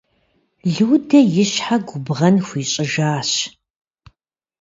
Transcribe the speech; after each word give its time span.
Людэ 0.75 1.19
и 1.43 1.45
щхьэ 1.51 1.77
губгъэн 1.87 2.35
хуищӀыжащ. 2.47 3.31